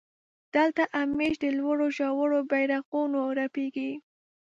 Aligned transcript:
دلته 0.55 0.81
همېش 0.99 1.35
د 1.43 1.45
لوړو 1.59 1.87
ژورو 1.97 2.39
بيرغونه 2.51 3.19
رپېږي. 3.39 3.91